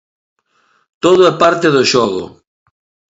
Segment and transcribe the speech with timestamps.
[1.03, 2.23] Todo é parte do xogo.